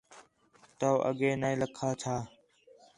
[0.79, 2.15] تو اَگے نَے لَکھا چھا